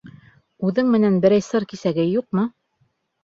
Үҙең 0.69 0.87
менән 0.95 1.19
берәй 1.27 1.45
сыр 1.49 1.67
киҫәге 1.73 2.07
юҡмы? 2.13 2.47